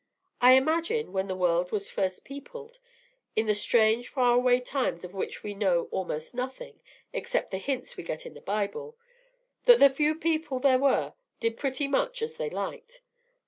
[0.41, 2.79] I imagine, when the world was first peopled,
[3.35, 6.81] in the strange faraway times of which we know almost nothing
[7.13, 8.97] except the hints we get in the Bible,
[9.65, 13.03] that the few people there were did pretty much as they liked.